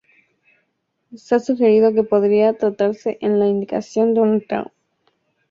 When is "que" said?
1.93-2.01